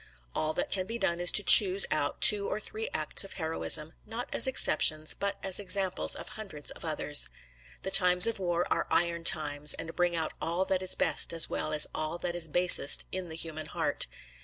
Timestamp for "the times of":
7.83-8.39